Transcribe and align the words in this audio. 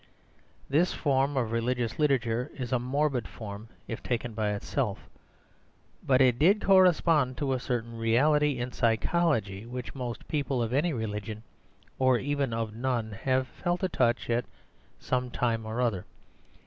This 0.67 0.91
form 0.95 1.37
of 1.37 1.51
religious 1.51 1.99
literature 1.99 2.49
is 2.55 2.71
a 2.71 2.79
morbid 2.79 3.27
form 3.27 3.67
if 3.87 4.01
taken 4.01 4.33
by 4.33 4.49
itself; 4.53 5.07
but 6.01 6.19
it 6.21 6.39
did 6.39 6.59
correspond 6.65 7.37
to 7.37 7.53
a 7.53 7.59
certain 7.59 7.95
reality 7.95 8.57
in 8.57 8.71
psychology 8.71 9.63
which 9.67 9.93
most 9.93 10.27
people 10.27 10.63
of 10.63 10.73
any 10.73 10.91
religion, 10.91 11.43
or 11.99 12.17
even 12.17 12.51
of 12.51 12.73
none, 12.75 13.11
have 13.11 13.47
felt 13.47 13.83
a 13.83 13.89
touch 13.89 14.27
of 14.31 14.37
at 14.37 14.45
some 14.97 15.29
time 15.29 15.67
or 15.67 15.79
other. 15.81 16.05